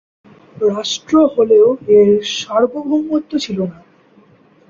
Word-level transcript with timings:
রাষ্ট্র 0.69 1.15
হলেও 1.35 1.67
এর 1.97 2.09
সার্বভৌমত্ব 2.37 3.31
ছিল 3.37 3.59
না। 3.63 3.77